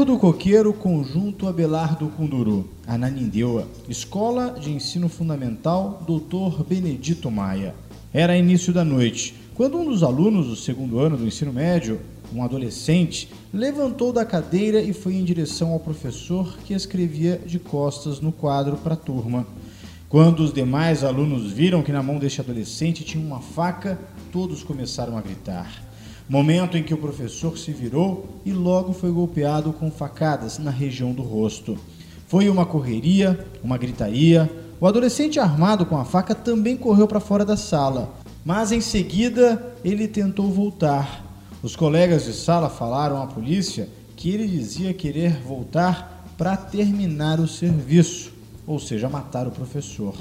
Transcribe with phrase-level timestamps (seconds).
[0.00, 6.64] Cerro do Coqueiro, Conjunto Abelardo Cunduru, Ananindeua, Escola de Ensino Fundamental Dr.
[6.64, 7.74] Benedito Maia.
[8.10, 12.00] Era início da noite, quando um dos alunos do segundo ano do ensino médio,
[12.32, 18.20] um adolescente, levantou da cadeira e foi em direção ao professor que escrevia de costas
[18.20, 19.46] no quadro para a turma.
[20.08, 24.00] Quando os demais alunos viram que na mão deste adolescente tinha uma faca,
[24.32, 25.89] todos começaram a gritar.
[26.30, 31.12] Momento em que o professor se virou e logo foi golpeado com facadas na região
[31.12, 31.76] do rosto.
[32.28, 34.48] Foi uma correria, uma gritaria.
[34.80, 39.74] O adolescente armado com a faca também correu para fora da sala, mas em seguida
[39.84, 41.26] ele tentou voltar.
[41.64, 47.48] Os colegas de sala falaram à polícia que ele dizia querer voltar para terminar o
[47.48, 48.38] serviço
[48.70, 50.14] ou seja, matar o professor.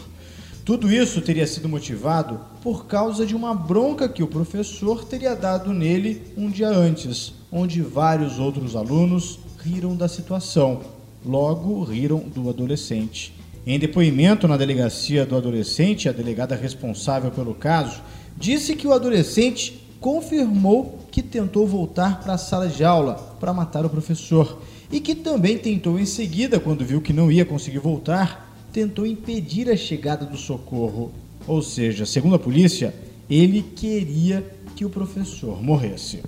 [0.70, 5.74] Tudo isso teria sido motivado por causa de uma bronca que o professor teria dado
[5.74, 10.82] nele um dia antes, onde vários outros alunos riram da situação,
[11.26, 13.34] logo riram do adolescente.
[13.66, 18.00] Em depoimento na delegacia do adolescente, a delegada responsável pelo caso
[18.38, 23.88] disse que o adolescente confirmou que tentou voltar para a sala de aula para matar
[23.88, 24.62] o professor
[24.92, 29.70] e que também tentou em seguida, quando viu que não ia conseguir voltar, tentou impedir
[29.70, 31.12] a chegada do socorro.
[31.48, 32.94] Ou seja, segundo a polícia,
[33.30, 34.46] ele queria
[34.76, 36.22] que o professor morresse.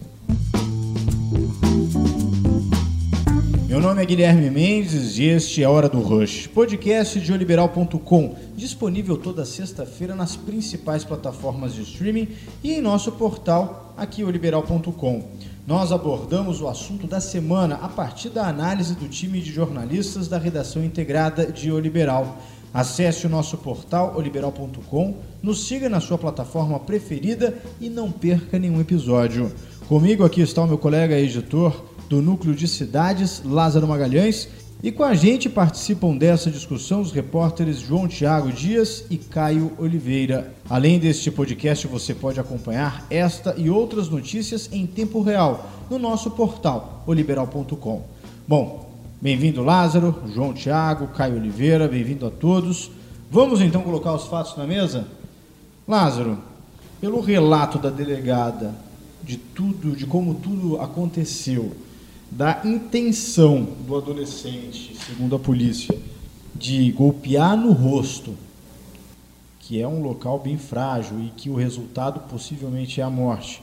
[3.68, 8.36] Meu nome é Guilherme Mendes e este é a Hora do Rush, podcast de oliberal.com,
[8.56, 12.28] disponível toda sexta-feira nas principais plataformas de streaming
[12.62, 15.24] e em nosso portal aqui oliberal.com
[15.68, 20.38] nós abordamos o assunto da semana a partir da análise do time de jornalistas da
[20.38, 22.38] redação integrada de O Liberal.
[22.74, 28.80] Acesse o nosso portal oliberal.com, nos siga na sua plataforma preferida e não perca nenhum
[28.80, 29.52] episódio.
[29.88, 34.48] Comigo aqui está o meu colega editor do Núcleo de Cidades, Lázaro Magalhães,
[34.84, 40.54] e com a gente participam dessa discussão os repórteres João Tiago Dias e Caio Oliveira.
[40.68, 46.32] Além deste podcast, você pode acompanhar esta e outras notícias em tempo real no nosso
[46.32, 48.02] portal oliberal.com.
[48.48, 48.90] Bom,
[49.22, 52.90] bem-vindo Lázaro, João Tiago, Caio Oliveira, bem-vindo a todos.
[53.30, 55.06] Vamos então colocar os fatos na mesa?
[55.88, 56.40] Lázaro,
[57.00, 58.74] pelo relato da delegada
[59.24, 61.72] de tudo, de como tudo aconteceu,
[62.32, 65.94] da intenção do adolescente, segundo a polícia,
[66.56, 68.34] de golpear no rosto,
[69.60, 73.62] que é um local bem frágil e que o resultado possivelmente é a morte,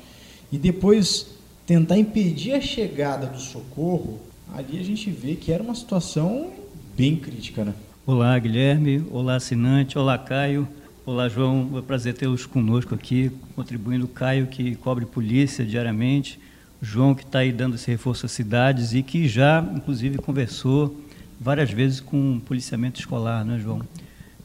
[0.53, 1.35] e depois
[1.67, 4.21] tentar impedir a chegada do socorro,
[4.55, 6.51] ali a gente vê que era uma situação
[6.97, 7.75] bem crítica, né?
[8.07, 9.05] Olá, Guilherme.
[9.11, 9.99] Olá, assinante.
[9.99, 10.67] Olá, Caio.
[11.05, 11.71] Olá, João.
[11.75, 14.09] É um prazer tê-los conosco aqui, contribuindo.
[14.09, 16.41] Caio, que cobre polícia diariamente.
[16.81, 20.97] João que está aí dando esse reforço às cidades e que já, inclusive, conversou
[21.41, 23.83] várias vezes com o policiamento escolar, né, João?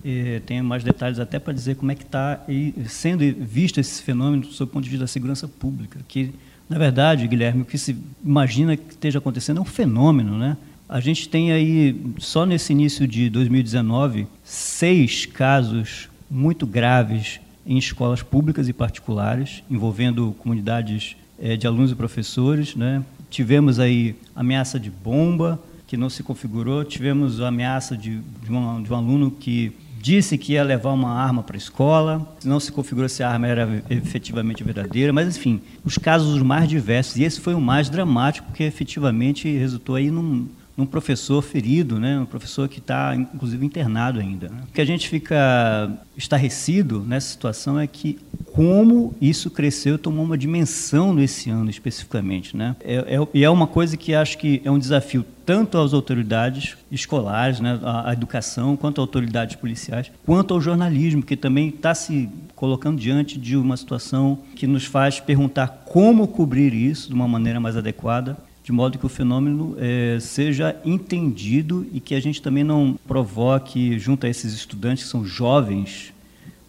[0.03, 2.44] E tem mais detalhes até para dizer como é que está
[2.88, 6.33] sendo visto esse fenômeno do ponto de vista da segurança pública, que,
[6.67, 10.57] na verdade, Guilherme, o que se imagina que esteja acontecendo é um fenômeno, né?
[10.89, 18.21] A gente tem aí, só nesse início de 2019, seis casos muito graves em escolas
[18.21, 22.75] públicas e particulares, envolvendo comunidades é, de alunos e professores.
[22.75, 23.03] Né?
[23.29, 28.81] Tivemos aí ameaça de bomba, que não se configurou, tivemos a ameaça de, de, um,
[28.81, 29.73] de um aluno que
[30.03, 33.47] disse que ia levar uma arma para a escola, não se configurou se a arma
[33.47, 37.89] era efetivamente verdadeira, mas enfim, os casos os mais diversos, e esse foi o mais
[37.89, 42.19] dramático, porque efetivamente resultou aí num, num professor ferido, né?
[42.19, 44.50] um professor que está, inclusive, internado ainda.
[44.50, 44.63] Né?
[44.69, 48.19] O que a gente fica estarrecido nessa situação é que
[48.53, 52.56] como isso cresceu, tomou uma dimensão nesse ano especificamente.
[52.56, 52.75] Né?
[52.81, 56.78] É, é, e é uma coisa que acho que é um desafio tanto às autoridades
[56.91, 61.94] escolares, né, à, à educação, quanto às autoridades policiais, quanto ao jornalismo, que também está
[61.95, 67.27] se colocando diante de uma situação que nos faz perguntar como cobrir isso de uma
[67.27, 72.42] maneira mais adequada de modo que o fenômeno é, seja entendido e que a gente
[72.42, 76.13] também não provoque, junto a esses estudantes que são jovens,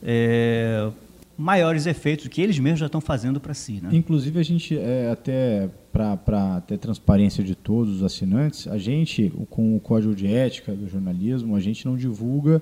[0.03, 0.91] é,
[1.39, 3.81] maiores efeitos que eles mesmos já estão fazendo para si.
[3.81, 3.91] Né?
[3.93, 9.77] Inclusive, a gente, é, até para ter transparência de todos os assinantes, a gente, com
[9.77, 12.61] o Código de Ética do jornalismo, a gente não divulga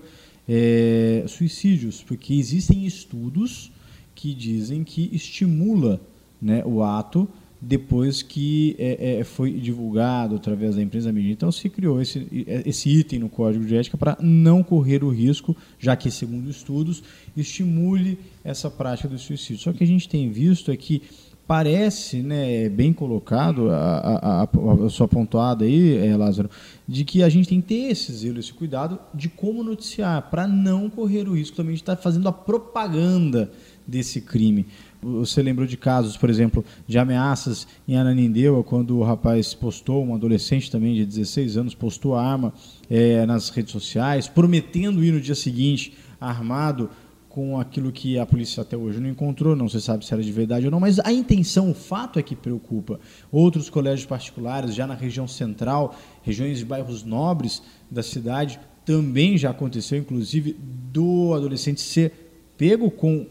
[1.29, 3.73] suicídios, porque existem estudos
[4.15, 5.99] que dizem que estimula
[6.43, 7.27] né, o ato
[7.65, 11.31] depois que é, é, foi divulgado através da empresa mídia.
[11.31, 12.27] Então se criou esse,
[12.67, 17.05] esse item no código de ética para não correr o risco, já que, segundo estudos,
[17.37, 19.63] estimule essa prática do suicídio.
[19.63, 21.03] Só que a gente tem visto é que
[21.47, 24.49] parece, né, bem colocado a, a, a,
[24.87, 26.51] a sua pontuada aí, é, Lázaro,
[26.89, 30.49] de que a gente tem que ter esse zelo, esse cuidado de como noticiar, para
[30.49, 33.53] não correr o risco também de estar fazendo a propaganda
[33.87, 34.67] desse crime.
[35.03, 40.15] Você lembrou de casos, por exemplo, de ameaças em Ananindeua, quando o rapaz postou, um
[40.15, 42.55] adolescente também de 16 anos, postou a arma
[42.89, 46.89] é, nas redes sociais, prometendo ir no dia seguinte armado
[47.29, 50.31] com aquilo que a polícia até hoje não encontrou, não se sabe se era de
[50.31, 53.01] verdade ou não, mas a intenção, o fato é que preocupa.
[53.33, 57.61] Outros colégios particulares, já na região central, regiões de bairros nobres
[57.91, 60.57] da cidade, também já aconteceu, inclusive,
[60.93, 62.13] do adolescente ser
[62.57, 63.27] pego com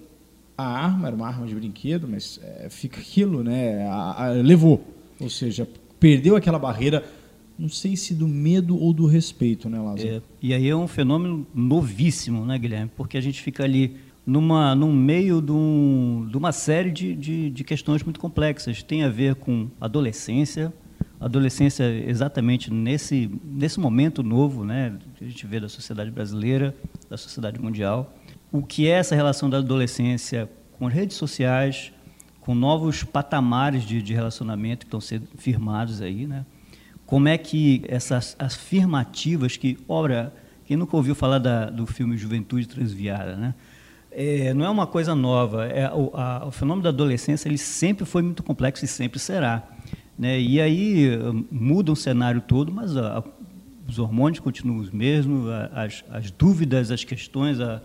[0.62, 3.88] a arma, era uma arma de brinquedo, mas é, fica aquilo, né?
[3.88, 4.84] A, a, levou,
[5.20, 5.68] ou seja,
[6.00, 7.04] perdeu aquela barreira
[7.62, 10.16] não sei se do medo ou do respeito, né, Lázaro?
[10.16, 12.90] É, e aí é um fenômeno novíssimo, né, Guilherme?
[12.98, 17.50] Porque a gente fica ali numa, no meio de, um, de uma série de, de,
[17.52, 18.82] de, questões muito complexas.
[18.82, 20.74] Tem a ver com adolescência,
[21.20, 26.76] adolescência exatamente nesse, nesse momento novo né, que a gente vê da sociedade brasileira,
[27.08, 28.12] da sociedade mundial.
[28.52, 31.94] O que é essa relação da adolescência com as redes sociais,
[32.42, 36.46] com novos patamares de, de relacionamento que estão sendo firmados aí, né?
[37.12, 40.34] como é que essas afirmativas que, ora,
[40.64, 43.54] quem nunca ouviu falar da, do filme Juventude Transviada, né?
[44.10, 45.66] É, não é uma coisa nova.
[45.66, 49.62] É, o, a, o, fenômeno da adolescência ele sempre foi muito complexo e sempre será.
[50.18, 50.40] Né?
[50.40, 51.10] E aí
[51.52, 53.22] muda o cenário todo, mas a,
[53.86, 57.82] os hormônios continuam os mesmos, as, as dúvidas, as questões, a,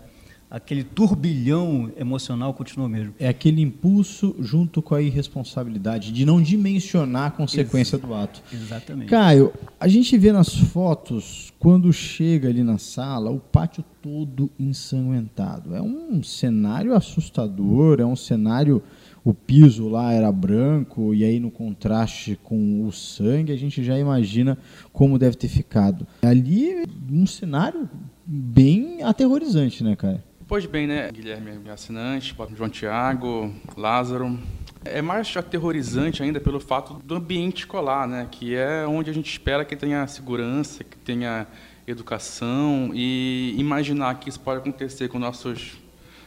[0.49, 3.13] aquele turbilhão emocional continua mesmo.
[3.19, 8.41] É aquele impulso junto com a irresponsabilidade de não dimensionar a consequência Ex do ato.
[8.51, 9.09] Exatamente.
[9.09, 15.75] Caio, a gente vê nas fotos, quando chega ali na sala, o pátio todo ensanguentado.
[15.75, 18.81] É um cenário assustador, é um cenário.
[19.25, 23.99] O piso lá era branco, e aí no contraste com o sangue, a gente já
[23.99, 24.57] imagina
[24.93, 26.07] como deve ter ficado.
[26.21, 27.89] Ali, um cenário
[28.25, 30.23] bem aterrorizante, né, cara?
[30.47, 34.39] Pois bem, né, Guilherme assinante, João Tiago, Lázaro.
[34.85, 39.29] É mais aterrorizante ainda pelo fato do ambiente escolar, né, que é onde a gente
[39.29, 41.45] espera que tenha segurança, que tenha
[41.85, 45.81] educação e imaginar que isso pode acontecer com nossos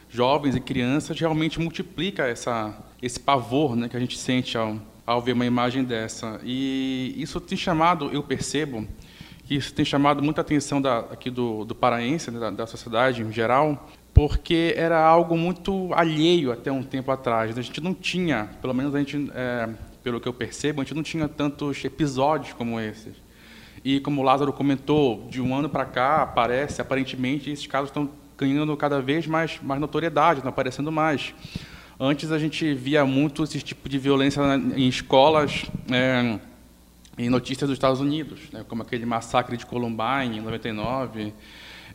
[0.07, 5.19] jovens e crianças realmente multiplica essa esse pavor, né, que a gente sente ao, ao
[5.19, 6.39] ver uma imagem dessa.
[6.43, 8.87] E isso tem chamado, eu percebo,
[9.45, 13.23] que isso tem chamado muita atenção da, aqui do, do paraense, né, da, da sociedade
[13.23, 17.57] em geral, porque era algo muito alheio até um tempo atrás.
[17.57, 19.69] A gente não tinha, pelo menos a gente, é,
[20.03, 23.15] pelo que eu percebo, a gente não tinha tantos episódios como esses.
[23.83, 28.09] E como o Lázaro comentou, de um ano para cá, parece, aparentemente, esses casos estão
[28.37, 31.33] ganhando cada vez mais, mais notoriedade, estão aparecendo mais.
[31.99, 34.41] Antes a gente via muito esse tipo de violência
[34.75, 36.39] em escolas, é,
[37.17, 41.33] em notícias dos Estados Unidos, né, como aquele massacre de Columbine em 99,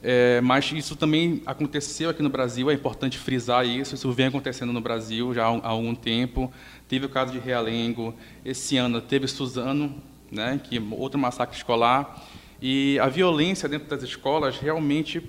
[0.09, 4.73] é, mas isso também aconteceu aqui no Brasil, é importante frisar isso, isso vem acontecendo
[4.73, 6.49] no Brasil já há, algum tempo.
[6.89, 8.15] Teve o caso de Realengo,
[8.45, 10.01] esse ano teve Suzano,
[10.31, 12.25] né, que outro massacre escolar.
[12.63, 15.21] E a violência dentro das escolas realmente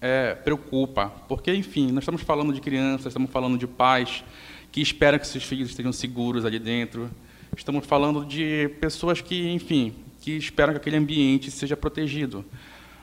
[0.00, 4.24] é, preocupa, porque, enfim, nós estamos falando de crianças, estamos falando de pais
[4.72, 7.08] que esperam que seus filhos estejam seguros ali dentro,
[7.56, 12.44] estamos falando de pessoas que, enfim, que esperam que aquele ambiente seja protegido.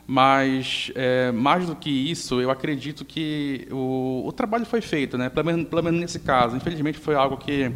[0.05, 5.29] Mas, é, mais do que isso, eu acredito que o, o trabalho foi feito, né?
[5.29, 6.57] pelo, menos, pelo menos nesse caso.
[6.57, 7.72] Infelizmente, foi algo que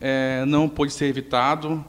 [0.00, 1.84] é, não pôde ser evitado,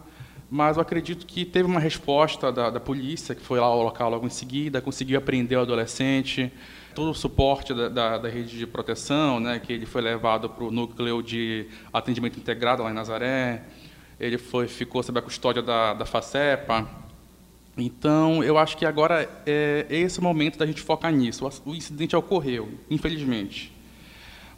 [0.49, 4.11] mas eu acredito que teve uma resposta da, da, polícia, que foi lá ao local
[4.11, 6.53] logo em seguida, conseguiu apreender o adolescente,
[6.93, 10.63] todo o suporte da, da, da rede de proteção, né, que ele foi levado para
[10.63, 13.63] o núcleo de atendimento integrado lá em Nazaré,
[14.19, 16.87] ele foi, ficou sob a custódia da, da FACEPA,
[17.77, 21.49] então, eu acho que agora é esse momento da gente focar nisso.
[21.65, 23.71] O incidente ocorreu, infelizmente.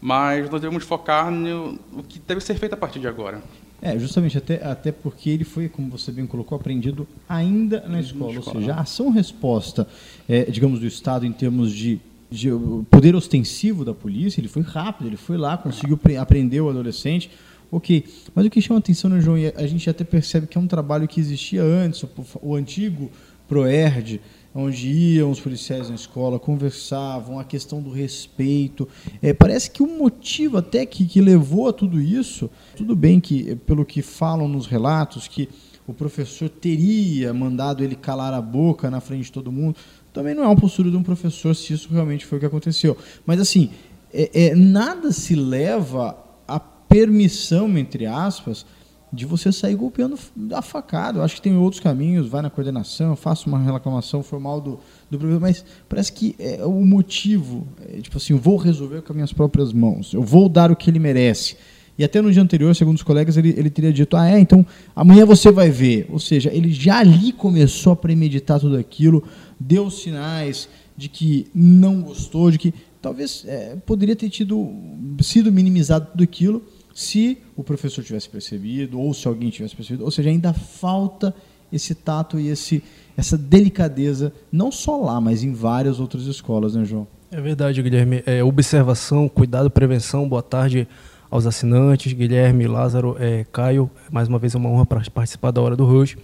[0.02, 3.42] Mas nós devemos focar no, que deve ser feito a partir de agora.
[3.82, 8.34] É, justamente, até, até porque ele foi, como você bem colocou, aprendido ainda na escola.
[8.34, 8.58] Na escola.
[8.58, 9.88] Ou seja, a ação-resposta,
[10.28, 12.50] é, digamos, do Estado em termos de, de
[12.90, 17.30] poder ostensivo da polícia, ele foi rápido, ele foi lá, conseguiu aprender o adolescente,
[17.72, 20.62] Ok, mas o que chama atenção, né, João, e a gente até percebe que é
[20.62, 22.10] um trabalho que existia antes, o,
[22.42, 23.12] o antigo
[23.48, 24.22] ProERD,
[24.54, 28.88] onde iam os policiais na escola, conversavam, a questão do respeito.
[29.22, 33.56] É, parece que o motivo até que, que levou a tudo isso, tudo bem que,
[33.58, 35.50] pelo que falam nos relatos, que
[35.86, 39.76] o professor teria mandado ele calar a boca na frente de todo mundo,
[40.14, 42.98] também não é uma postura de um professor se isso realmente foi o que aconteceu.
[43.26, 43.70] Mas assim,
[44.14, 46.25] é, é nada se leva
[46.96, 48.66] permissão, entre aspas,
[49.12, 50.18] de você sair golpeando
[50.54, 51.20] a facada.
[51.20, 54.80] Eu acho que tem outros caminhos, vai na coordenação, faça uma reclamação formal do,
[55.12, 59.12] do problema, mas parece que é o motivo, é, tipo assim, eu vou resolver com
[59.12, 61.58] as minhas próprias mãos, eu vou dar o que ele merece.
[61.98, 64.66] E até no dia anterior, segundo os colegas, ele, ele teria dito: ah, é, então
[64.96, 66.08] amanhã você vai ver.
[66.10, 69.24] Ou seja, ele já ali começou a premeditar tudo aquilo,
[69.58, 74.74] deu sinais de que não gostou, de que talvez é, poderia ter tido
[75.22, 76.62] sido minimizado tudo aquilo
[76.96, 80.06] se o professor tivesse percebido ou se alguém tivesse percebido.
[80.06, 81.36] Ou seja, ainda falta
[81.72, 82.82] esse tato e esse,
[83.18, 87.06] essa delicadeza, não só lá, mas em várias outras escolas, né, João?
[87.30, 88.24] É verdade, Guilherme.
[88.26, 90.30] É, observação, cuidado, prevenção.
[90.30, 90.88] Boa tarde
[91.30, 93.92] aos assinantes, Guilherme, Lázaro, é, Caio.
[94.10, 96.16] Mais uma vez é uma honra participar da Hora do Rush.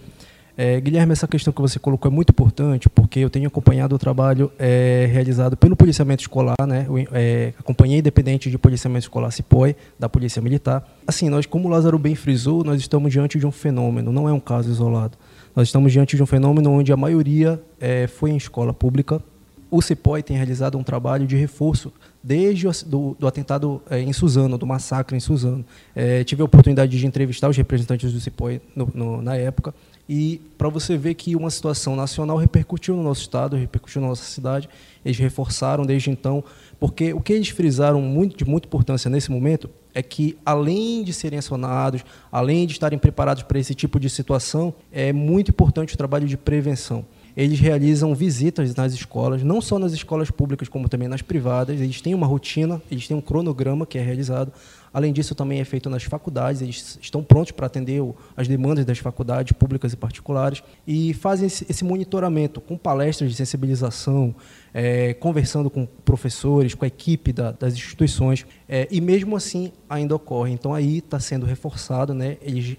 [0.56, 3.98] É, Guilherme, essa questão que você colocou é muito importante, porque eu tenho acompanhado o
[3.98, 6.86] trabalho é, realizado pelo policiamento escolar, né?
[6.88, 7.54] Eu, é,
[7.86, 10.86] Independente de Policiamento Escolar, CIPOI, da Polícia Militar.
[11.06, 14.32] Assim, nós, como o Lázaro bem frisou, nós estamos diante de um fenômeno, não é
[14.32, 15.16] um caso isolado.
[15.54, 19.22] Nós estamos diante de um fenômeno onde a maioria é, foi em escola pública.
[19.70, 21.92] O CIPOI tem realizado um trabalho de reforço
[22.22, 25.64] desde o do, do atentado é, em Suzano, do massacre em Suzano.
[25.94, 29.74] É, tive a oportunidade de entrevistar os representantes do CIPOI no, no, na época
[30.08, 34.24] e para você ver que uma situação nacional repercutiu no nosso estado, repercutiu na nossa
[34.24, 34.68] cidade,
[35.04, 36.42] eles reforçaram desde então,
[36.78, 41.12] porque o que eles frisaram muito, de muita importância nesse momento é que, além de
[41.12, 45.98] serem acionados, além de estarem preparados para esse tipo de situação, é muito importante o
[45.98, 47.04] trabalho de prevenção
[47.36, 51.80] eles realizam visitas nas escolas, não só nas escolas públicas, como também nas privadas.
[51.80, 54.52] Eles têm uma rotina, eles têm um cronograma que é realizado.
[54.92, 58.02] Além disso, também é feito nas faculdades, eles estão prontos para atender
[58.36, 64.34] as demandas das faculdades públicas e particulares e fazem esse monitoramento com palestras de sensibilização,
[64.74, 70.14] é, conversando com professores, com a equipe da, das instituições, é, e mesmo assim ainda
[70.14, 70.52] ocorre.
[70.52, 72.36] Então aí está sendo reforçado, né?
[72.42, 72.76] eles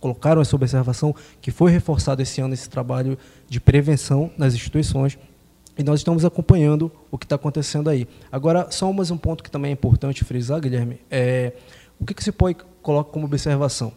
[0.00, 3.16] colocaram essa observação que foi reforçado esse ano esse trabalho
[3.48, 5.18] de prevenção nas instituições
[5.78, 8.08] e nós estamos acompanhando o que está acontecendo aí.
[8.32, 11.52] Agora, só mais um ponto que também é importante frisar, Guilherme, é
[11.98, 13.92] o que, que se pode colocar como observação.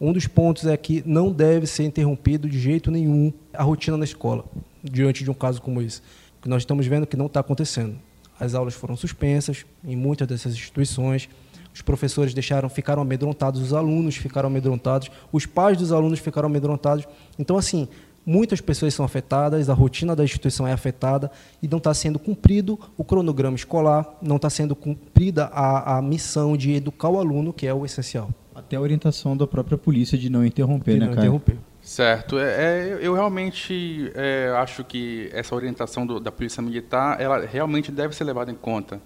[0.00, 4.04] Um dos pontos é que não deve ser interrompido de jeito nenhum a rotina na
[4.04, 4.44] escola,
[4.82, 6.02] diante de um caso como esse.
[6.42, 7.96] Que nós estamos vendo que não está acontecendo.
[8.38, 11.28] As aulas foram suspensas em muitas dessas instituições,
[11.72, 17.06] os professores deixaram, ficaram amedrontados, os alunos ficaram amedrontados, os pais dos alunos ficaram amedrontados.
[17.36, 17.88] Então, assim,
[18.24, 21.30] muitas pessoas são afetadas, a rotina da instituição é afetada
[21.62, 26.56] e não está sendo cumprido o cronograma escolar, não está sendo cumprida a, a missão
[26.56, 28.30] de educar o aluno, que é o essencial.
[28.54, 31.58] Até a orientação da própria polícia de não interromper, de né, não interromper.
[31.84, 32.38] Certo.
[32.38, 37.92] É, é, eu realmente é, acho que essa orientação do, da Polícia Militar, ela realmente
[37.92, 39.00] deve ser levada em conta.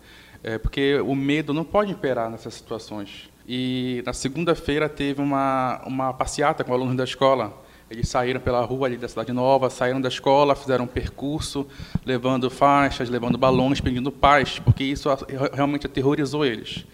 [0.44, 3.28] É, porque o medo não pode imperar nessas situações.
[3.48, 7.52] E na segunda-feira teve uma, uma passeata com alunos da escola.
[7.90, 11.66] Eles saíram pela rua ali da Cidade Nova, saíram da escola, fizeram um percurso,
[12.04, 15.08] levando faixas, levando balões, pedindo paz, porque isso
[15.54, 16.84] realmente aterrorizou eles.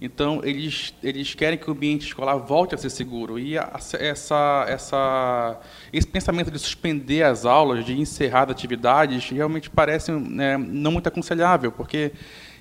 [0.00, 3.38] Então, eles, eles querem que o ambiente escolar volte a ser seguro.
[3.38, 5.60] E essa, essa,
[5.92, 11.08] esse pensamento de suspender as aulas, de encerrar as atividades, realmente parece né, não muito
[11.08, 12.12] aconselhável, porque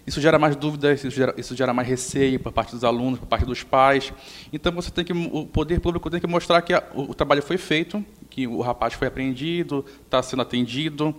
[0.06, 3.28] isso gera mais dúvidas, isso gera, isso gera mais receio por parte dos alunos, por
[3.28, 4.14] parte dos pais.
[4.54, 7.42] Então você tem que o poder público tem que mostrar que a, o, o, trabalho
[7.42, 11.16] foi feito, que o rapaz foi apreendido, está sendo atendido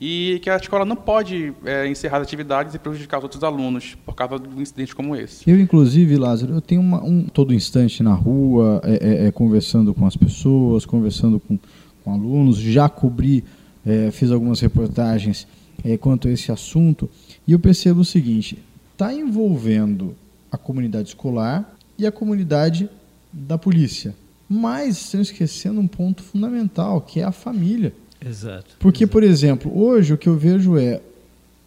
[0.00, 3.94] e que a escola não pode é, encerrar as atividades e prejudicar os outros alunos
[4.06, 5.48] por causa de um incidente como esse.
[5.48, 9.92] Eu inclusive, Lázaro, eu tenho uma, um todo instante na rua, é, é, é, conversando
[9.92, 11.58] com as pessoas, conversando com,
[12.02, 13.44] com alunos, já cobri,
[13.84, 15.46] é, fiz algumas reportagens
[15.84, 17.08] é, quanto a esse assunto.
[17.50, 20.14] E eu percebo o seguinte: está envolvendo
[20.52, 22.88] a comunidade escolar e a comunidade
[23.32, 24.14] da polícia.
[24.48, 27.92] Mas estão esquecendo um ponto fundamental, que é a família.
[28.24, 28.76] Exato.
[28.78, 29.12] Porque, exato.
[29.12, 31.00] por exemplo, hoje o que eu vejo é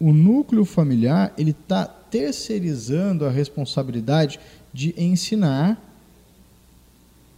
[0.00, 4.40] o núcleo familiar ele está terceirizando a responsabilidade
[4.72, 5.78] de ensinar,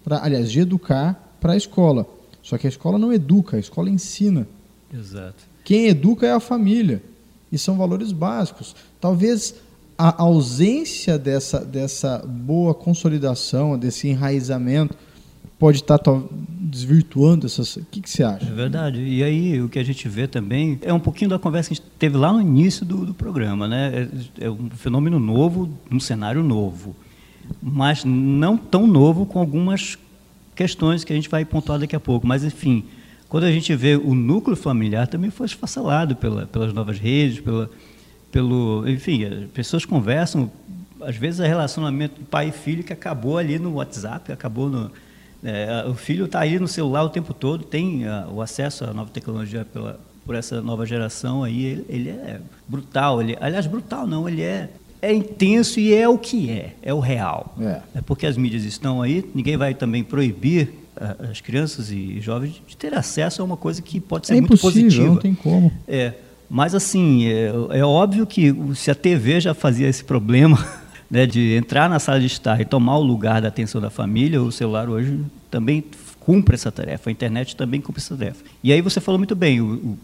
[0.04, 2.06] pra, aliás, de educar para a escola.
[2.44, 4.46] Só que a escola não educa, a escola ensina.
[4.94, 5.42] Exato.
[5.64, 7.02] Quem educa é a família
[7.50, 8.74] e são valores básicos.
[9.00, 9.54] Talvez
[9.98, 14.94] a ausência dessa, dessa boa consolidação, desse enraizamento,
[15.58, 15.98] pode estar
[16.60, 17.76] desvirtuando essas.
[17.76, 18.46] O que, que, você acha?
[18.46, 19.00] É verdade.
[19.00, 21.76] E aí o que a gente vê também é um pouquinho da conversa que a
[21.76, 24.08] gente teve lá no início do, do programa, né?
[24.38, 26.94] É, é, um fenômeno novo, um cenário novo,
[27.62, 29.96] mas não tão novo com algumas
[30.54, 32.26] questões que a gente vai pontuar daqui a pouco.
[32.26, 32.84] Mas enfim,
[33.28, 37.70] quando a gente vê o núcleo familiar também foi esfacelado pela, pelas novas redes, pela,
[38.30, 40.50] pelo, enfim, as pessoas conversam
[41.00, 44.90] às vezes é relacionamento pai e filho que acabou ali no WhatsApp, acabou no.
[45.44, 48.92] É, o filho está aí no celular o tempo todo, tem uh, o acesso à
[48.92, 53.20] nova tecnologia pela, por essa nova geração aí, ele, ele é brutal.
[53.20, 56.98] Ele, aliás, brutal não, ele é, é intenso e é o que é, é o
[56.98, 57.54] real.
[57.60, 57.80] É.
[57.96, 60.70] é porque as mídias estão aí, ninguém vai também proibir
[61.30, 64.58] as crianças e jovens de ter acesso a uma coisa que pode ser é muito
[64.58, 65.06] positiva.
[65.06, 65.70] Não tem como.
[65.86, 66.14] É,
[66.48, 70.64] mas assim, é, é óbvio que se a TV já fazia esse problema
[71.10, 74.42] né, de entrar na sala de estar e tomar o lugar da atenção da família,
[74.42, 75.84] o celular hoje também
[76.20, 78.42] cumpre essa tarefa, a internet também cumpre essa tarefa.
[78.62, 79.96] E aí você falou muito bem, o,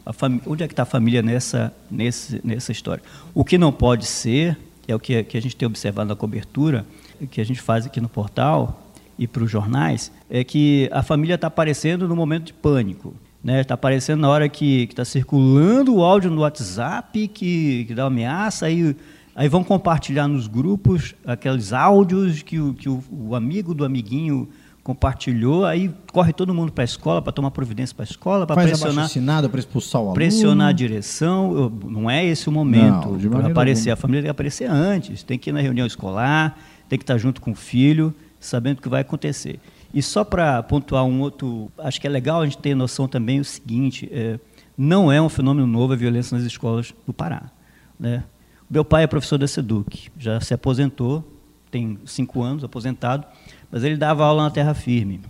[0.46, 3.02] onde é que está a família nessa, nesse, nessa história?
[3.34, 4.56] O que não pode ser,
[4.86, 6.86] é o que, que a gente tem observado na cobertura,
[7.30, 8.81] que a gente faz aqui no portal
[9.22, 13.14] e para os jornais, é que a família está aparecendo no momento de pânico.
[13.40, 13.64] Está né?
[13.64, 18.08] Tá aparecendo na hora que está circulando o áudio no WhatsApp, que, que dá uma
[18.08, 18.96] ameaça, aí
[19.34, 24.46] Aí vão compartilhar nos grupos aqueles áudios que o, que o, o amigo do amiguinho
[24.82, 28.62] compartilhou, aí corre todo mundo para a escola para tomar providência para a escola, para
[28.62, 29.04] pressionar.
[29.04, 30.14] assinado para expulsar o aluno.
[30.14, 31.72] Pressionar a direção.
[31.84, 33.90] Não é esse o momento para aparecer.
[33.90, 33.94] Alguma.
[33.94, 35.22] A família tem que aparecer antes.
[35.22, 38.14] Tem que ir na reunião escolar, tem que estar junto com o filho,
[38.46, 39.58] sabendo o que vai acontecer.
[39.94, 43.40] E só para pontuar um outro, acho que é legal a gente ter noção também
[43.40, 44.38] o seguinte: é,
[44.76, 47.50] não é um fenômeno novo a violência nas escolas do Pará.
[47.98, 48.24] Né?
[48.68, 51.22] Meu pai é professor da SEDUC, já se aposentou,
[51.70, 53.26] tem cinco anos, aposentado,
[53.70, 55.20] mas ele dava aula na terra firme,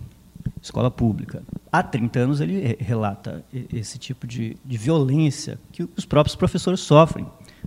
[0.61, 1.43] escola pública.
[1.71, 3.43] Há 30 anos ele relata
[3.73, 7.25] esse tipo de, de violência que os próprios professores sofrem.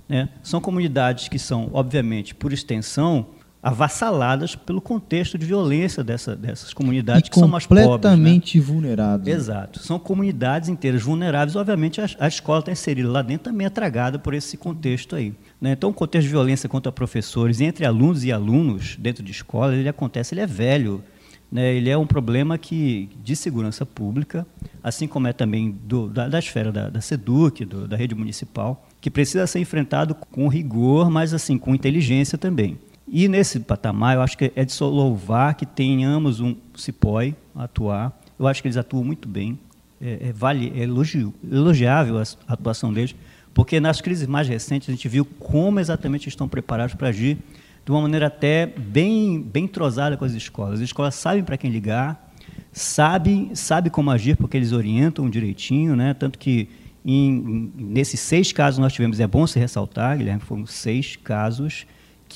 [0.08, 0.28] Né?
[0.42, 3.26] São comunidades que são, obviamente, por extensão,
[3.66, 7.85] avassaladas pelo contexto de violência dessa, dessas comunidades e que são mais pobres.
[7.85, 7.90] Né?
[7.90, 8.64] Completamente né?
[8.64, 9.37] vulneráveis.
[9.37, 9.80] Exato.
[9.80, 11.56] São comunidades inteiras vulneráveis.
[11.56, 15.35] Obviamente, a, a escola está inserida lá dentro também é tragada por esse contexto aí.
[15.61, 15.73] Né?
[15.73, 19.88] Então, o contexto de violência contra professores entre alunos e alunos dentro de escola, ele
[19.88, 21.02] acontece, ele é velho.
[21.50, 21.75] Né?
[21.75, 24.46] Ele é um problema que de segurança pública,
[24.80, 28.86] assim como é também do, da, da esfera da, da SEDUC, do, da rede municipal,
[29.00, 32.78] que precisa ser enfrentado com rigor, mas assim com inteligência também.
[33.08, 38.21] E nesse patamar, eu acho que é de louvar que tenhamos um CIPOI a atuar.
[38.38, 39.58] Eu acho que eles atuam muito bem.
[40.00, 43.14] É, é, vale, é elogio, elogiável a atuação deles,
[43.54, 47.38] porque nas crises mais recentes a gente viu como exatamente estão preparados para agir
[47.82, 50.75] de uma maneira até bem, bem entrosada com as escolas.
[50.75, 52.30] As escolas sabem para quem ligar,
[52.73, 56.12] sabem, sabem como agir, porque eles orientam direitinho, né?
[56.12, 56.69] tanto que
[57.04, 61.86] em, nesses seis casos nós tivemos, é bom se ressaltar, Guilherme, foram seis casos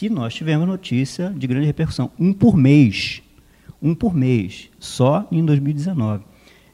[0.00, 2.10] que nós tivemos notícia de grande repercussão.
[2.18, 3.20] Um por mês.
[3.82, 4.70] Um por mês.
[4.78, 6.24] Só em 2019.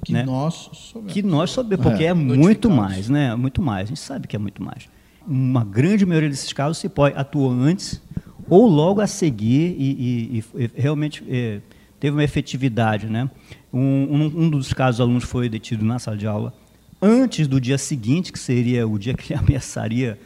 [0.05, 0.23] Que né?
[0.23, 1.13] nós soubemos.
[1.13, 3.35] Que nós soubemos, porque é, é muito mais, né?
[3.35, 3.87] Muito mais.
[3.87, 4.89] A gente sabe que é muito mais.
[5.27, 8.01] Uma grande maioria desses casos se pode atuar antes
[8.49, 11.61] ou logo a seguir e, e, e realmente é,
[11.99, 13.29] teve uma efetividade, né?
[13.73, 16.55] Um, um, um, dos casos, alunos foi detido na sala de aula
[17.03, 20.17] antes do dia seguinte, que seria o dia que ele ameaçaria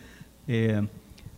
[0.46, 0.84] é,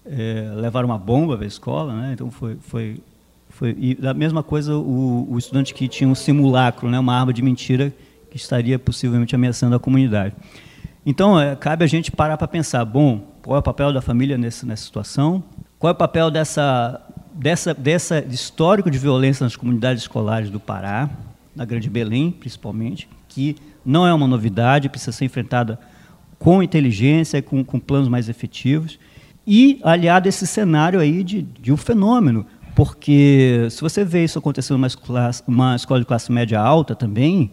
[0.05, 2.11] é, levar uma bomba para a escola, né?
[2.12, 3.01] Então foi, foi,
[3.49, 6.99] foi e da mesma coisa o, o, estudante que tinha um simulacro, né?
[6.99, 7.93] Uma arma de mentira
[8.31, 10.35] que estaria possivelmente ameaçando a comunidade.
[11.05, 14.38] Então é, cabe a gente parar para pensar, bom, qual é o papel da família
[14.38, 15.43] nessa, nessa situação?
[15.79, 17.01] Qual é o papel dessa,
[17.33, 21.11] dessa, dessa histórico de violência nas comunidades escolares do Pará,
[21.55, 25.79] na Grande Belém, principalmente, que não é uma novidade, precisa ser enfrentada
[26.38, 28.99] com inteligência, com, com planos mais efetivos
[29.46, 34.38] e aliado a esse cenário aí de, de um fenômeno, porque se você vê isso
[34.38, 34.88] acontecendo numa
[35.46, 37.50] uma escola de classe média alta também,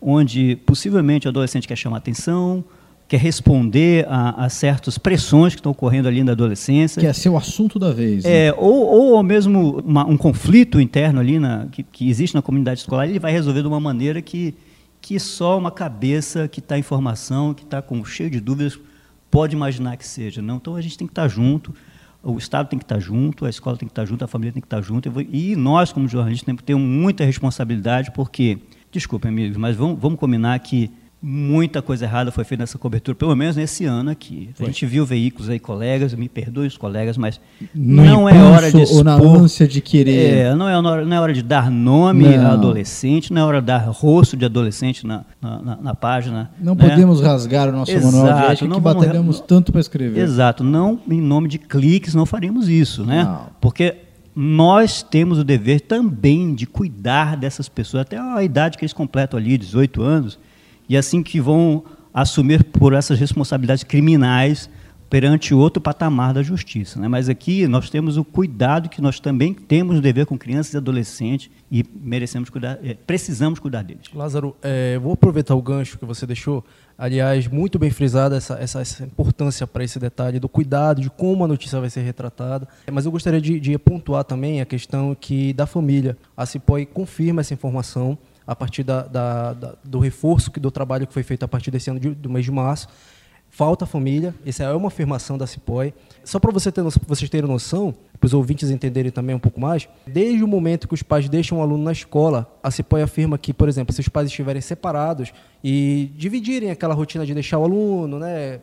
[0.00, 2.64] onde possivelmente o adolescente quer chamar atenção,
[3.06, 7.00] quer responder a, a certas pressões que estão ocorrendo ali na adolescência.
[7.00, 8.24] Quer ser o assunto da vez.
[8.24, 8.46] Né?
[8.46, 12.80] É, ou, ou mesmo uma, um conflito interno ali na, que, que existe na comunidade
[12.80, 14.54] escolar, ele vai resolver de uma maneira que,
[15.00, 18.78] que só uma cabeça que está em formação, que está cheio de dúvidas,
[19.34, 20.40] pode imaginar que seja.
[20.40, 20.56] Não?
[20.58, 21.74] Então a gente tem que estar junto,
[22.22, 24.62] o Estado tem que estar junto, a escola tem que estar junto, a família tem
[24.62, 25.10] que estar junto.
[25.28, 28.60] E nós, como jornalistas, temos muita responsabilidade, porque,
[28.92, 30.88] desculpem, amigos, mas vamos, vamos combinar que
[31.26, 34.50] muita coisa errada foi feita nessa cobertura, pelo menos nesse ano aqui.
[34.54, 34.66] Foi.
[34.66, 37.40] A gente viu veículos aí, colegas, me perdoem os colegas, mas
[37.74, 40.36] no não é hora de expor, ou na ânsia de querer.
[40.36, 42.46] É, não, é hora, não é hora de dar nome não.
[42.46, 46.50] a adolescente, não é hora de dar rosto de adolescente na, na, na, na página.
[46.60, 46.90] Não né?
[46.90, 50.20] podemos rasgar o nosso Exato, manual de ética que batalhamos tanto para escrever.
[50.20, 53.24] Exato, não em nome de cliques não faríamos isso, né?
[53.24, 53.46] Não.
[53.62, 53.96] Porque
[54.36, 59.38] nós temos o dever também de cuidar dessas pessoas, até a idade que eles completam
[59.38, 60.38] ali, 18 anos,
[60.88, 64.68] e assim que vão assumir por essas responsabilidades criminais,
[65.14, 66.98] perante outro patamar da justiça.
[66.98, 67.06] Né?
[67.06, 70.76] Mas aqui nós temos o cuidado que nós também temos o dever com crianças e
[70.76, 74.08] adolescentes e merecemos cuidar, é, precisamos cuidar deles.
[74.12, 76.64] Lázaro, é, vou aproveitar o gancho que você deixou.
[76.98, 81.44] Aliás, muito bem frisada essa, essa, essa importância para esse detalhe do cuidado, de como
[81.44, 82.66] a notícia vai ser retratada.
[82.90, 86.16] Mas eu gostaria de, de pontuar também a questão que da família.
[86.36, 91.06] A Cipoi confirma essa informação a partir da, da, da, do reforço que, do trabalho
[91.06, 92.88] que foi feito a partir desse ano de, do mês de março
[93.54, 95.94] falta família, essa é uma afirmação da CIPOI.
[96.24, 99.88] Só para você ter, vocês terem noção, para os ouvintes entenderem também um pouco mais,
[100.04, 103.54] desde o momento que os pais deixam o aluno na escola, a CIPOI afirma que,
[103.54, 108.18] por exemplo, se os pais estiverem separados e dividirem aquela rotina de deixar o aluno,
[108.18, 108.58] né,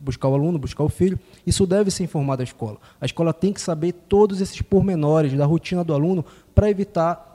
[0.00, 2.78] buscar o aluno, buscar o filho, isso deve ser informado à escola.
[3.00, 7.33] A escola tem que saber todos esses pormenores da rotina do aluno para evitar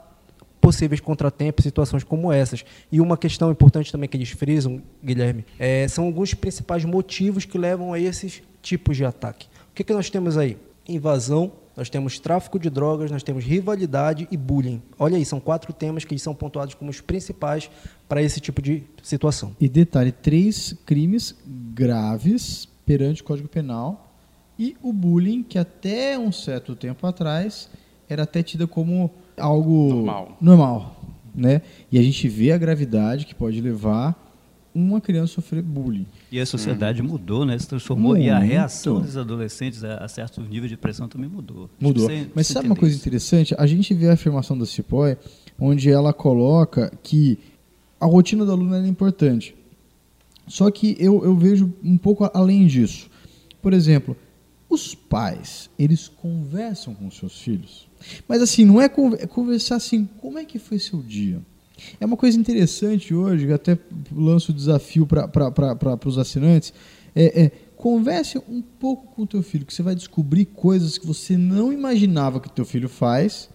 [0.60, 2.64] possíveis contratempos, situações como essas.
[2.92, 7.56] E uma questão importante também que eles frisam, Guilherme, é, são alguns principais motivos que
[7.56, 9.46] levam a esses tipos de ataque.
[9.70, 10.56] O que, que nós temos aí?
[10.86, 14.82] Invasão, nós temos tráfico de drogas, nós temos rivalidade e bullying.
[14.98, 17.70] Olha aí, são quatro temas que são pontuados como os principais
[18.08, 19.56] para esse tipo de situação.
[19.58, 21.34] E detalhe, três crimes
[21.72, 24.12] graves perante o Código Penal
[24.58, 27.70] e o bullying, que até um certo tempo atrás
[28.08, 30.38] era até tida como algo normal.
[30.40, 31.02] normal,
[31.34, 31.62] né?
[31.90, 34.16] E a gente vê a gravidade que pode levar
[34.74, 36.06] uma criança a sofrer bullying.
[36.30, 37.06] E a sociedade hum.
[37.06, 37.58] mudou, né?
[37.58, 38.24] Se transformou Muito.
[38.24, 41.68] e a reação dos adolescentes a, a certos níveis de pressão também mudou.
[41.80, 42.08] Mudou.
[42.34, 43.02] Mas sabe uma coisa isso.
[43.02, 43.54] interessante?
[43.58, 45.16] A gente vê a afirmação da Cipoy,
[45.58, 47.38] onde ela coloca que
[47.98, 49.54] a rotina do aluno é importante.
[50.46, 53.10] Só que eu, eu vejo um pouco além disso.
[53.60, 54.16] Por exemplo,
[54.70, 57.88] os pais, eles conversam com seus filhos.
[58.28, 58.84] Mas assim, não é,
[59.18, 61.42] é conversar assim, como é que foi seu dia?
[62.00, 63.76] É uma coisa interessante hoje, até
[64.12, 66.72] lanço o desafio para os assinantes,
[67.14, 71.06] é, é, converse um pouco com o teu filho, que você vai descobrir coisas que
[71.06, 73.48] você não imaginava que teu filho faz,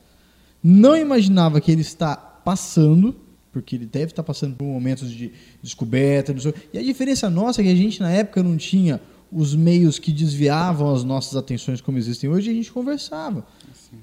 [0.61, 3.15] não imaginava que ele está passando,
[3.51, 6.35] porque ele deve estar passando por momentos de descoberta,
[6.73, 8.99] e a diferença nossa é que a gente na época não tinha
[9.35, 13.45] os meios que desviavam as nossas atenções como existem hoje, a gente conversava.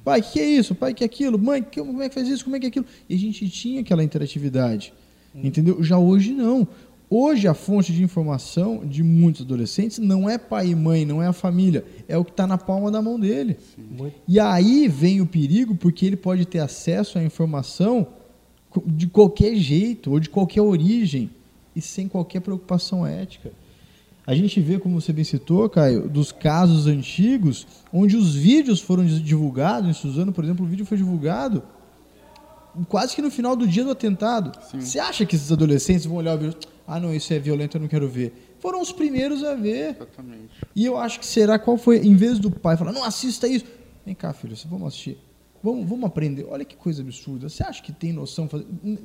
[0.05, 0.75] Pai, o que é isso?
[0.75, 1.38] Pai, que é aquilo?
[1.38, 2.45] Mãe, que, como é que faz isso?
[2.45, 2.85] Como é que é aquilo?
[3.09, 4.92] E a gente tinha aquela interatividade.
[5.35, 5.40] Hum.
[5.42, 5.83] Entendeu?
[5.83, 6.68] Já hoje não.
[7.09, 11.27] Hoje a fonte de informação de muitos adolescentes não é pai e mãe, não é
[11.27, 13.57] a família, é o que está na palma da mão dele.
[13.75, 14.12] Sim.
[14.29, 18.07] E aí vem o perigo, porque ele pode ter acesso à informação
[18.87, 21.31] de qualquer jeito ou de qualquer origem
[21.75, 23.53] e sem qualquer preocupação ética.
[24.26, 29.04] A gente vê, como você bem citou, Caio, dos casos antigos, onde os vídeos foram
[29.04, 31.62] divulgados, em Suzano, por exemplo, o vídeo foi divulgado
[32.88, 34.52] quase que no final do dia do atentado.
[34.70, 34.80] Sim.
[34.80, 36.58] Você acha que esses adolescentes vão olhar o vídeo?
[36.87, 38.56] Ah, não, isso é violento, eu não quero ver.
[38.61, 39.96] Foram os primeiros a ver.
[39.96, 40.50] Exatamente.
[40.74, 43.64] E eu acho que será qual foi, em vez do pai falar, não assista isso.
[44.04, 45.18] Vem cá, filho, vamos assistir.
[45.62, 46.44] Vamos, vamos aprender.
[46.48, 47.48] Olha que coisa absurda.
[47.48, 48.48] Você acha que tem noção?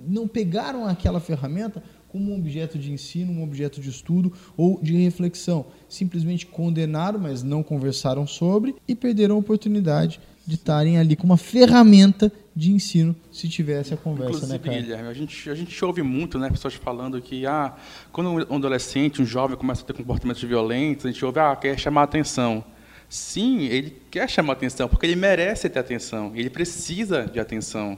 [0.07, 1.83] Não pegaram aquela ferramenta
[2.17, 5.67] como um objeto de ensino, um objeto de estudo ou de reflexão.
[5.87, 11.37] Simplesmente condenaram, mas não conversaram sobre e perderam a oportunidade de estarem ali com uma
[11.37, 14.81] ferramenta de ensino se tivesse a conversa, né, Inclusive, né, cara?
[14.81, 17.75] Guilherme, a gente, a gente ouve muito, né, pessoas falando que ah,
[18.11, 21.77] quando um adolescente, um jovem começa a ter comportamentos violentos, a gente ouve, ah, quer
[21.77, 22.63] chamar atenção.
[23.07, 27.97] Sim, ele quer chamar atenção, porque ele merece ter atenção, ele precisa de atenção.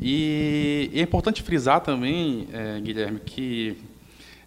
[0.00, 3.76] E, é importante frisar também, é, Guilherme, que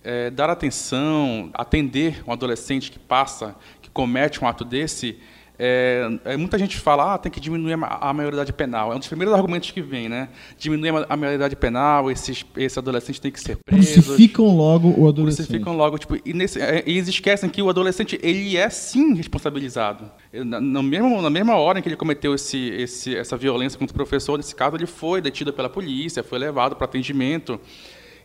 [0.04, 5.17] é, dar atenção, atender um adolescente que passa, que comete um ato desse,
[5.63, 8.91] é, é, muita gente fala, ah, tem que diminuir a, maioridade penal.
[8.91, 10.30] É um dos primeiros argumentos que vem, né?
[10.58, 14.02] Diminuir a, maioridade penal, esses, esse adolescente tem que ser preso.
[14.02, 15.45] Crucificam logo o adolescente.
[15.45, 20.12] Crucificam logo, tipo, e, nesse, é, eles esquecem que o adolescente, ele é sim responsabilizado.
[20.34, 23.93] Na, na, mesma, na mesma hora em que ele cometeu esse, esse, essa violência contra
[23.93, 27.62] o professor, nesse caso, ele foi detido pela polícia, foi levado para atendimento.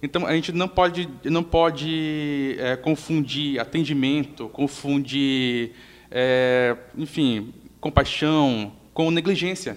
[0.02, 5.72] Então, a gente não pode, não pode é, confundir atendimento, confundir
[6.10, 9.76] é, enfim, compaixão com negligência.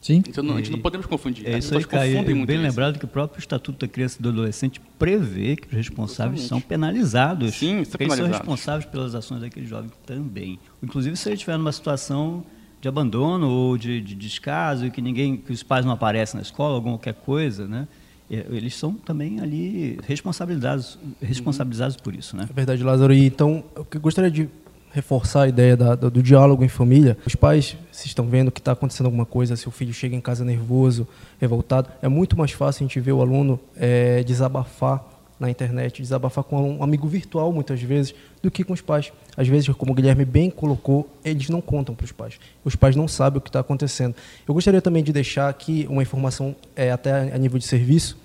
[0.00, 0.22] Sim.
[0.28, 1.48] Então não, a gente não podemos confundir.
[1.48, 4.80] É isso aí, Caio, bem lembrado que o próprio Estatuto da Criança e do Adolescente
[4.98, 6.48] prevê que os responsáveis Exatamente.
[6.48, 7.54] são penalizados.
[7.54, 8.02] Sim, são penalizados.
[8.02, 10.60] Eles são responsáveis pelas ações daquele jovem também.
[10.80, 12.44] Inclusive, se ele estiver numa situação
[12.80, 16.76] de abandono ou de, de descaso, que ninguém, que os pais não aparecem na escola,
[16.76, 17.88] alguma qualquer coisa, né?
[18.30, 22.46] É, eles são também ali responsabilizados, responsabilizados por isso, né?
[22.48, 23.12] É verdade, Lázaro.
[23.12, 24.48] E então, eu gostaria de
[24.92, 27.16] reforçar a ideia da, do, do, diálogo em família.
[27.26, 30.20] Os pais, se estão vendo que está acontecendo alguma coisa, se o filho chega em
[30.20, 31.06] casa nervoso,
[31.40, 35.04] revoltado, é muito mais fácil a gente ver o aluno é, desabafar
[35.38, 39.12] na internet, desabafar com um amigo virtual muitas vezes, do que com os pais.
[39.36, 42.38] Às vezes, como o Guilherme bem colocou, eles não contam para os pais.
[42.64, 44.14] Os pais não sabem o que está acontecendo.
[44.48, 48.16] Eu gostaria também de deixar aqui uma informação é, até a nível de serviço.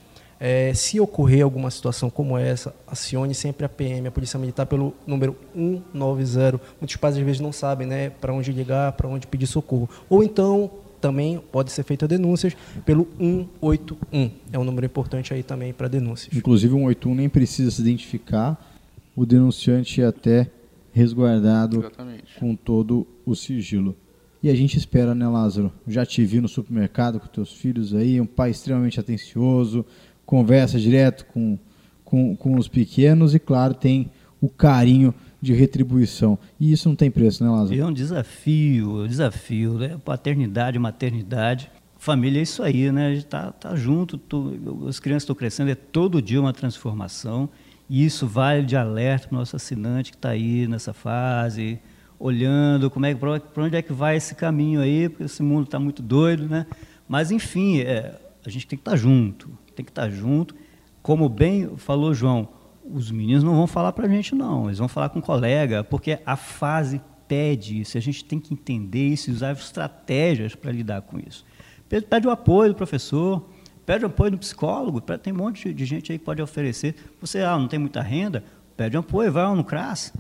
[0.44, 4.92] É, se ocorrer alguma situação como essa, acione sempre a PM, a Polícia Militar, pelo
[5.06, 6.60] número 190.
[6.80, 9.88] Muitos pais às vezes não sabem né, para onde ligar, para onde pedir socorro.
[10.10, 14.32] Ou então também pode ser feita denúncias pelo 181.
[14.52, 16.36] É um número importante aí também para denúncias.
[16.36, 18.60] Inclusive, o 181 nem precisa se identificar,
[19.16, 20.50] o denunciante é até
[20.92, 22.40] resguardado Exatamente.
[22.40, 23.96] com todo o sigilo.
[24.44, 25.72] E a gente espera, né, Lázaro?
[25.88, 29.86] Já te vi no supermercado com teus filhos aí, um pai extremamente atencioso,
[30.26, 31.58] conversa direto com,
[32.04, 36.38] com, com os pequenos e, claro, tem o carinho de retribuição.
[36.60, 37.80] E isso não tem preço, né, Lázaro?
[37.80, 39.98] É um desafio, um desafio, né?
[40.04, 41.72] Paternidade, maternidade.
[41.98, 43.08] Família é isso aí, né?
[43.08, 44.54] A gente tá, tá junto, tô,
[44.88, 47.50] as crianças estão crescendo, é todo dia uma transformação.
[47.90, 51.80] E isso vale de alerta para o nosso assinante que está aí nessa fase,
[52.18, 55.80] olhando como é, para onde é que vai esse caminho aí, porque esse mundo está
[55.80, 56.66] muito doido, né?
[57.08, 60.56] Mas, enfim, é, a gente tem que estar tá junto, tem que estar junto.
[61.02, 62.48] Como bem falou João,
[62.84, 64.66] os meninos não vão falar para a gente, não.
[64.66, 67.98] Eles vão falar com um colega, porque a fase pede isso.
[67.98, 71.46] A gente tem que entender isso e usar estratégias para lidar com isso.
[72.10, 73.50] Pede o apoio do professor,
[73.86, 75.02] pede o apoio do psicólogo.
[75.02, 76.96] Tem um monte de gente aí que pode oferecer.
[77.20, 78.44] Você ah, não tem muita renda?
[78.76, 80.14] Pede um apoio, vai no CRAS.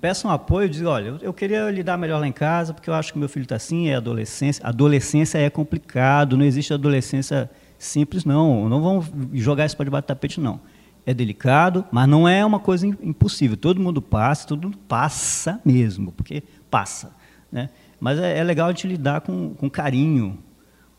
[0.00, 3.12] Peça um apoio, diz, olha, eu queria lidar melhor lá em casa, porque eu acho
[3.12, 4.64] que meu filho está assim, é adolescência.
[4.64, 7.50] Adolescência é complicado, não existe adolescência
[7.84, 8.68] simples, não.
[8.68, 10.60] Não vamos jogar isso para debaixo do tapete, não
[11.04, 13.56] é delicado, mas não é uma coisa impossível.
[13.56, 17.14] Todo mundo passa, todo mundo passa mesmo, porque passa.
[17.50, 17.70] Né?
[18.00, 20.38] Mas é, é legal a gente lidar com, com carinho,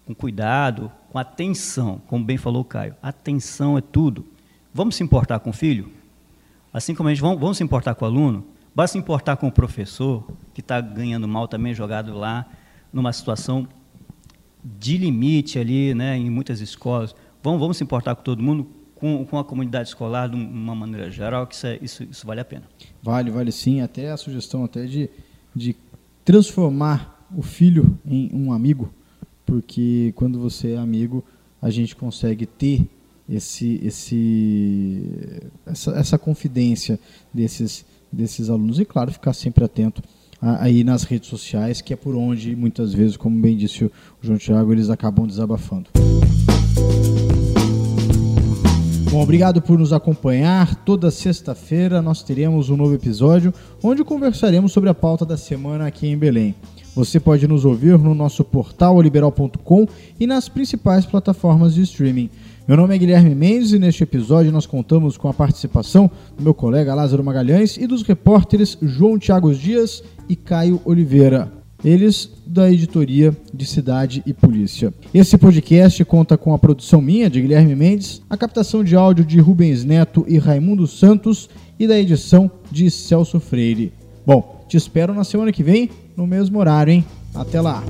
[0.06, 2.96] com cuidado, com atenção, como bem falou o Caio.
[3.02, 4.26] Atenção é tudo.
[4.74, 5.90] Vamos se importar com o filho?
[6.74, 8.46] Assim como a gente vamos, vamos se importar com o aluno?
[8.76, 12.48] Basta se importar com o professor, que está ganhando mal também, jogado lá,
[12.92, 13.68] numa situação
[14.64, 17.16] de limite ali, né, em muitas escolas.
[17.42, 18.68] Vamos, vamos se importar com todo mundo?
[19.04, 22.40] com, com a comunidade escolar de uma maneira geral, que isso, é, isso, isso vale
[22.40, 22.64] a pena.
[23.02, 23.82] Vale, vale sim.
[23.82, 25.10] Até a sugestão até de,
[25.54, 25.76] de
[26.24, 28.94] transformar o filho em um amigo,
[29.46, 31.22] porque quando você é amigo,
[31.62, 32.88] a gente consegue ter
[33.28, 36.98] esse, esse, essa, essa confidência
[37.34, 40.02] desses, desses alunos e, claro, ficar sempre atento
[40.44, 44.38] aí nas redes sociais, que é por onde muitas vezes, como bem disse o João
[44.38, 45.90] Tiago, eles acabam desabafando.
[49.10, 50.76] Bom, obrigado por nos acompanhar.
[50.84, 56.08] Toda sexta-feira nós teremos um novo episódio onde conversaremos sobre a pauta da semana aqui
[56.08, 56.56] em Belém.
[56.96, 59.88] Você pode nos ouvir no nosso portal liberal.com
[60.20, 62.30] e nas principais plataformas de streaming.
[62.68, 66.54] Meu nome é Guilherme Mendes e neste episódio nós contamos com a participação do meu
[66.54, 73.36] colega Lázaro Magalhães e dos repórteres João Tiago Dias e Caio Oliveira eles da editoria
[73.54, 74.94] de Cidade e Polícia.
[75.14, 79.40] Esse podcast conta com a produção minha, de Guilherme Mendes, a captação de áudio de
[79.40, 83.92] Rubens Neto e Raimundo Santos e da edição de Celso Freire.
[84.26, 87.06] Bom, te espero na semana que vem, no mesmo horário, hein?
[87.36, 87.84] Até lá!